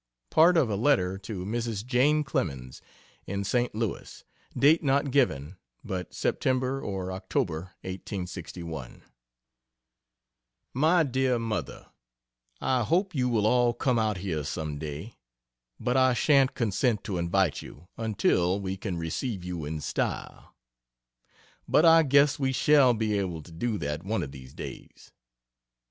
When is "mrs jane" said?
1.45-2.23